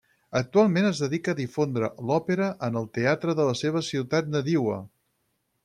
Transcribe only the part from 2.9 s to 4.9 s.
teatre de la seva ciutat nadiua.